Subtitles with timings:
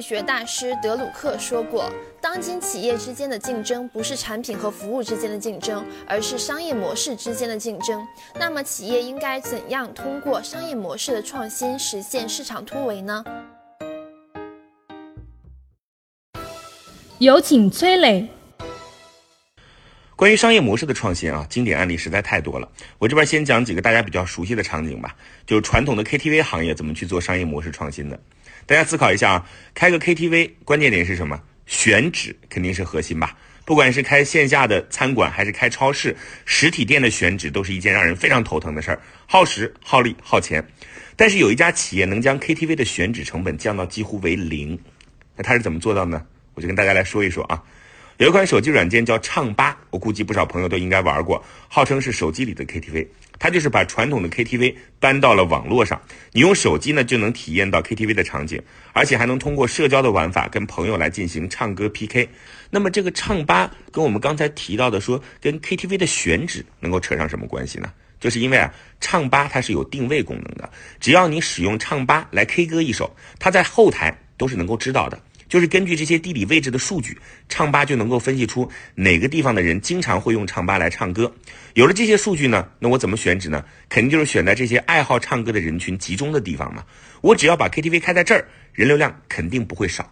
[0.00, 1.90] 学大师德鲁克说过
[2.20, 8.06] ：“当今企业之间的竞争不是产品和服务之间的竞争，而是商业模式之间的竞争。
[8.38, 13.24] 那么，企业应该怎样通过商业模式的创新实现市场突围呢？”
[17.18, 18.26] 有请崔磊。
[20.16, 22.70] 关于商业模式的创新啊，经典案例实在太多了。
[22.98, 28.20] 我这边先讲几个大家比较熟悉的场景吧，就是传统的 KTV 行业怎么去做商业模式创新的。
[28.70, 31.42] 大家思考一下啊，开个 KTV，关键点是什么？
[31.66, 33.36] 选址肯定是核心吧。
[33.64, 40.64] 不管是开线下的餐馆，还是开超市，实体店的选址都是一件让人非常头疼的事儿，耗时、耗力、耗钱。
[41.16, 44.78] 但是有一家企业能将 KTV 的选址成本降到几乎为零，
[45.34, 46.24] 那它是怎么做到呢？
[46.54, 47.60] 我就跟大家来说一说啊。
[48.18, 53.08] 有一款手机软件叫唱吧，我估计不少朋友都应该玩过，号称是手机里的 KTV。
[53.40, 62.28] 它就是把传统的 KTV 搬到了网络上，你用手机呢就能体验到 KTV 的场景，而且还能通过社交的玩法跟朋友来进行唱歌 PK。
[62.70, 67.90] 那么这个唱吧跟我们刚才提到的说跟 KTV 的选址能够扯上什么关系呢？
[68.20, 75.18] 就是因为啊，唱吧它是有定位功能的，只要你使用唱吧来 K 歌一首，它在后台都是能够知道的。
[75.50, 81.30] 就是根据这些地理位置的数据，唱吧就能够分析出哪个地方的人经常会用唱吧来唱歌。
[81.74, 83.62] 有了这些数据呢，那我怎么选址呢？
[83.88, 86.84] 肯定就是选在这些爱好唱歌的人群集中的地方嘛。
[87.20, 90.10] 我只要把 KTV 开在这儿，人流量肯定不会少。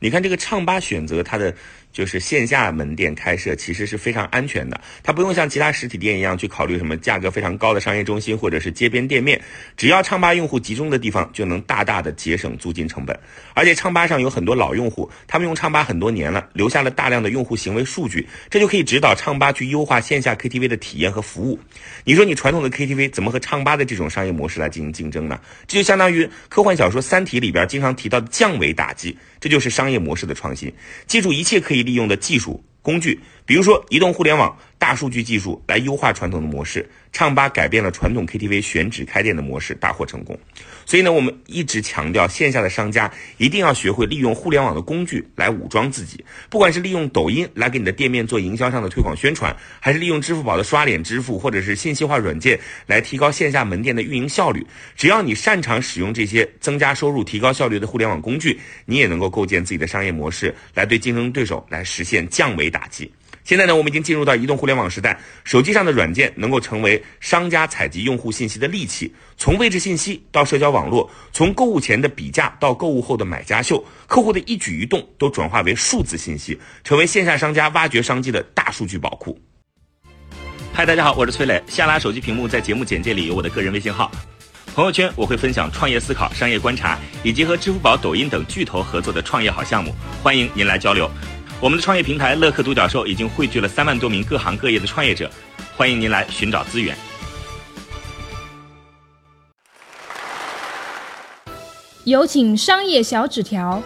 [0.00, 1.56] 你看这个唱吧选择它的。
[1.94, 9.40] 就是线下门店开设其实是非常安全的，它不用像其他实体店一样去考虑什么价格非常高的商业中心或者是街边店面，
[9.76, 13.16] 只要唱吧用户集中的地方，就能大大的节省租金成本。
[13.54, 21.60] 而且唱吧上有很多老用户，他们用唱吧很多年了，留下了大量的用户行为数据，这就可以指导唱吧去优化线下 KTV 的体验和服务。
[22.02, 25.38] 你说你传统的 KTV 怎么和唱吧的这种商业模式来进行竞争呢？
[25.68, 30.72] 这就相当于科幻小说《三体》里边经常提到的降维打击，这就是商业模式的创新。
[31.06, 31.83] 记住，一切可以。
[31.84, 34.56] 利用的技术工具，比如说移动互联网。
[34.76, 40.38] 大数据技术来优化传统的模式，唱吧改变了传统 KTV 选址开店的模式，大获成功。
[40.84, 46.22] 所以呢，我们一直强调，线下的商家一定要学会利用互联网的工具来武装自己。
[46.50, 63.10] 不管是利用抖音来给你的店面做营销上的推广宣传，还是利用支付宝的刷脸支付，或者是信息化软件来提高线下门店的运营效率，只要你擅长使用这些增加收入、提高效率的互联网工具，你也能够构建自己的商业模式，来对竞争对手来实现降维打击。
[63.44, 69.14] 现在呢，我们已经进入到移动互联网时代，手机上的软件能够成为商家采集用户信息的利器。
[69.36, 79.38] 从位置信息到社交网络，从购物前的比价到购物后的买家秀，客户的一举一动都转化为数字信息，成为线下商家挖掘商机的大数据宝库。
[80.72, 81.62] 嗨，大家好，我是崔磊。
[81.68, 84.10] 下拉手机屏幕，在节目简介里有我的个人微信号，
[84.74, 91.10] 朋友圈我会分享创业思考、商业观察，以及和支付宝、抖音等巨头合作的创业好项目，欢迎您来交流。
[91.64, 95.30] 我们的创业平台乐客独角兽已经汇聚了三万多名各行各业的创业者，
[95.74, 96.94] 欢迎您来寻找资源。
[102.04, 103.82] 有请商业小纸条。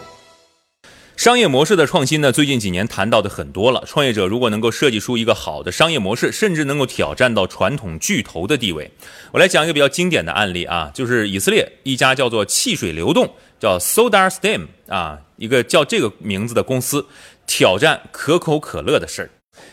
[1.17, 3.85] 商业模式的创新呢，最近几年谈到的很多了。
[3.87, 8.91] 创业者如果能够设计出一个好的商业模式，甚至能够挑战到传统巨头的地位。
[9.31, 17.07] 我来讲一个比较经典的案例啊，就是以色列一家叫做汽水流动，叫 Soda Stream 啊，一个叫这个名字的公司。
[17.49, 19.31] 挑战可口可乐的事儿，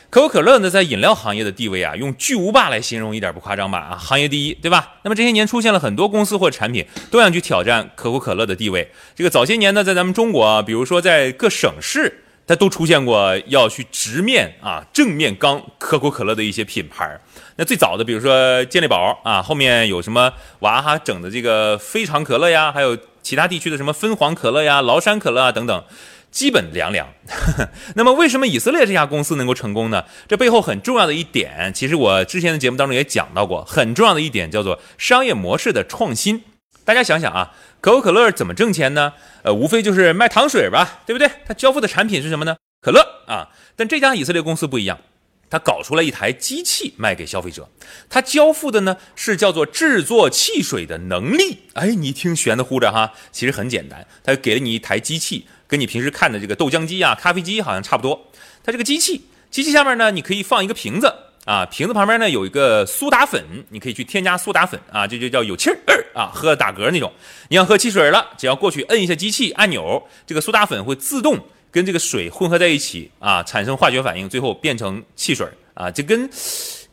[0.10, 3.78] 可口可乐呢，在饮料行业的地位啊，用巨无霸来形容一点不夸张吧？
[3.80, 4.94] 啊，行业第一，对吧？
[5.04, 8.90] 那么这些年出现了很多公司或产品都想去挑战可口可乐的地位。
[9.14, 17.20] 这个早些年呢，在咱们中国，比如说在各省市，它都出现过要去直面啊正面刚可口可乐的一些品牌。
[17.58, 25.84] 那最早的，比如说健力宝啊，后面有什么娃哈整的这个非常可乐呀，还有其他地区的什么分黄可乐呀、崂山可乐啊等等。
[26.36, 27.08] 基本凉凉。
[27.96, 30.04] 那么，为什么以色列这家公司能够成功呢？
[30.28, 36.44] 这背后很重要的一点，其实我之前的节目当中也讲到过，很重要的一点叫做商业模式的创新。
[36.84, 39.14] 大家想想啊，可口可乐怎么挣钱呢？
[39.44, 41.32] 呃，无非就是卖糖水吧，对不对？
[41.48, 42.58] 它交付的产品是什么呢？
[42.82, 43.48] 可乐啊。
[43.78, 45.00] 但这家以色列公司不一样。
[45.48, 47.70] 他搞出来一台机器卖给消费者，
[48.10, 51.60] 他交付的呢是叫做制作汽水的能力。
[51.74, 58.32] 哎，你听悬的乎着哈，其实很简单，他给了你一台机器，跟你平时看的这个豆浆机啊、咖啡机好像差不多。
[58.64, 61.14] 它这个机器，机器下面呢，你可以放一个瓶子
[61.46, 65.78] 啊，瓶子旁边呢有一个苏打粉，你可以去添加苏打粉啊，这就叫有气儿
[66.14, 67.12] 啊，喝打嗝那种。
[67.50, 71.40] 你想喝汽水了，只要过去摁一下机器按钮，这个苏打粉会自动
[71.72, 76.30] 跟这个水混合在一起啊，产生化学反应，最后变成汽水啊，就跟。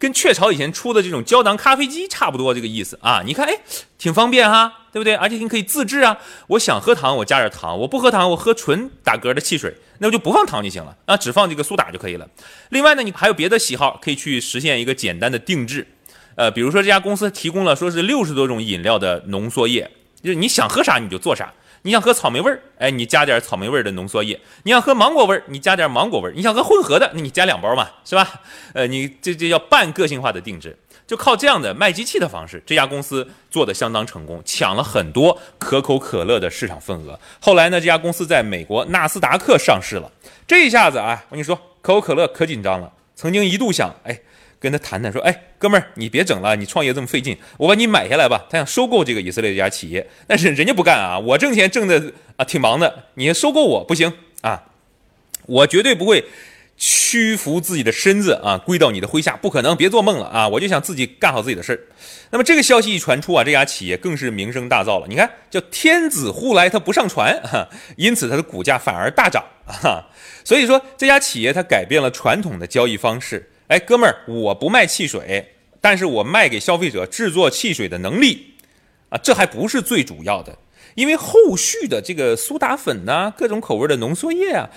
[0.03, 3.23] 跟雀巢以前出的这种胶囊咖啡机差不多，这个意思啊。
[3.25, 3.57] 你看，哎，
[3.97, 5.15] 挺方便哈，对不对？
[5.15, 6.19] 而且你可以自制啊。
[6.49, 12.29] 我想喝糖，我加点糖；我不喝糖，我喝纯打嗝的汽水，那我就不放糖就行了啊，只放这个苏打就可以了。
[12.71, 15.87] 另外呢，你还有别的喜好，可以去实现一个简单的定制。
[16.35, 19.89] 呃，比如说这家公司提供了说是六十多种饮料的浓缩液，
[20.21, 21.53] 就是你想喝啥你就做啥。
[21.83, 28.41] 你想喝草莓味儿，哎，你加点草莓味儿的浓缩液；你想喝芒果味儿，你加点芒果味儿；你想喝混合的，那你加两包嘛，是吧？
[28.73, 37.19] 呃，你这这叫半个性化的定制，就靠这样的卖机器的方式，这家公司做的相当成功，抢了很多可口可乐的市场份额。
[37.41, 40.11] 后来呢，这家公司在美国纳斯达克上市了，
[40.47, 44.21] 这一下子啊，我跟你说，可口可乐可紧张了，曾经一度想，哎。
[44.63, 48.47] 跟他谈谈，说，哎，哥们儿，你别整了，你创业这么费劲，我把你买下来吧。
[48.49, 54.13] 他想收购这个以色列这家企业，但是人家不干啊，我挣钱挣的啊挺忙的，你收购我不行
[54.43, 54.63] 啊，
[55.47, 56.25] 我绝对不会
[56.77, 61.81] 屈服自己的身子啊，归到你的麾下，不可能，别做梦了啊，我就想自己干好自己的事儿。
[62.31, 65.07] 那么这个消息一传出啊，这家企业更是名声大噪了。
[65.09, 70.09] 你看，叫天子呼来他不上船，哈，因此它的股价反而大涨啊。
[70.45, 73.51] 所以说这家企业它改变了传统的交易方式。
[73.73, 78.53] 哎，哥们儿，我不卖汽水，但是我卖给消费者制作汽水的能力，
[79.09, 80.59] 啊，这还不是最主要的，
[80.95, 84.69] 因为后续的这个苏打粉呐，各种口味的浓缩液啊，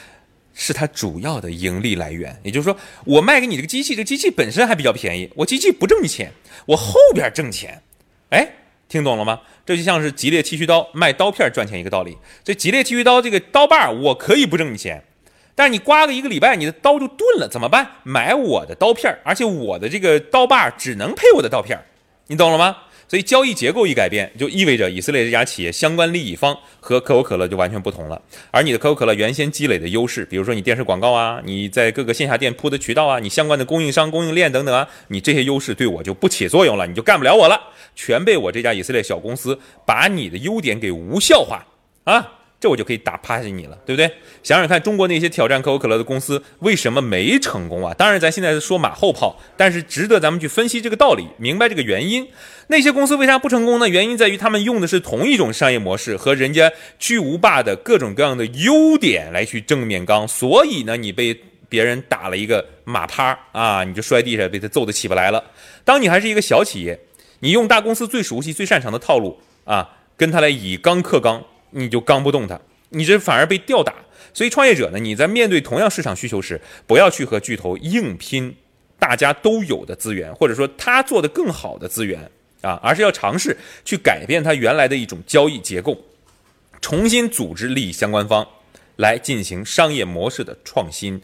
[0.54, 2.40] 是它主要的盈利来源。
[2.42, 6.32] 也就是说，我卖给你这个机器，这个机器本身还比较便宜，我机器不挣你钱，
[6.66, 7.82] 我后边挣钱。
[8.30, 8.50] 哎，
[8.88, 9.42] 听懂了吗？
[9.66, 12.18] 这就像是吉列剃须刀卖刀片赚钱一个道理。
[12.46, 15.04] 这吉列剃须刀这个刀把，我可以不挣你钱。
[15.56, 17.90] 但是你刮个一个礼拜，你的刀就钝了，怎么办？
[18.04, 21.80] 买我的刀片而且我的这个刀把只能配我的刀片
[22.28, 22.78] 你懂了吗？
[23.08, 28.20] 所以交易结构一改变，就意味着以色列这家企业相关利益方和可口可乐就完全不同了。
[28.50, 37.62] 而你的可口可乐原先积累的优势，比如说你电视广告啊，你在各个线下店铺的渠道啊，你相关的供应商、供应链等等啊，你这些优势对我就不起作用了，你就干不了我了，
[37.96, 41.64] 全被我这家以色列小公司把你的优点给无效化
[42.06, 42.40] 啊！
[42.60, 44.10] 这我就可以打趴下你了，对不对？
[44.42, 47.94] 想想看，中国那些挑战可口可乐的公司为什么没成功啊？
[47.94, 52.28] 当然，咱现在是说马后炮，但是值得咱们去分析这个道理，明白这个原因。
[52.68, 53.88] 那些公司为啥不成功呢？
[53.88, 65.44] 原因在于他们用的是同一种商业模式和人家巨无霸的各种各样的优点来去正面刚，所以呢，你被别人打了一个马趴啊，你就摔地上，被他揍得起不来了。
[65.84, 67.00] 当你还是一个小企业，
[67.42, 71.44] 你用大公司最熟悉、最擅长的套路啊，跟他来以刚克刚。
[71.78, 73.94] 你就刚不动它，你这反而被吊打。
[74.34, 78.56] 所以创业者呢，你在面对同样市场需求时，不要去和巨头硬拼
[78.98, 82.32] 大家都有的资源，或者说他做的更好的资源
[82.62, 85.98] 啊，而是要尝试去改变它原来的一种交易结构，
[86.82, 88.48] 重新组织利益相关方
[88.96, 91.22] 来进行商业模式的创新，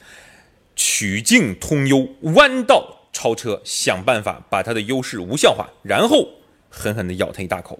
[0.76, 6.30] 曲径通幽，弯道超车，想办法把它的优势无效化，然后
[6.70, 7.80] 狠狠地咬它一大口。